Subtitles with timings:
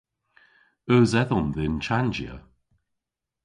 [0.93, 2.35] Eus edhom dhyn chanjya?